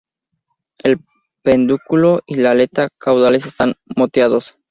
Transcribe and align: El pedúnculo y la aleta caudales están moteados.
El 0.79 0.97
pedúnculo 1.43 2.21
y 2.25 2.33
la 2.37 2.49
aleta 2.53 2.89
caudales 2.97 3.45
están 3.45 3.75
moteados. 3.95 4.57